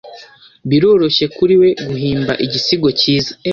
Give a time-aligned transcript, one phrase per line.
[0.69, 3.31] Biroroshye kuri we guhimba igisigo cyiza.